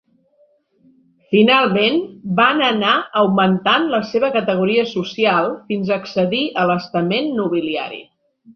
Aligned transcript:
Finalment, 1.35 1.99
van 2.39 2.63
anar 2.69 2.95
augmentant 3.21 3.87
la 3.93 4.01
seva 4.13 4.33
categoria 4.39 4.87
social 4.95 5.53
fins 5.71 5.95
a 5.95 6.01
accedir 6.01 6.43
a 6.63 6.67
l'estament 6.73 7.33
nobiliari. 7.45 8.05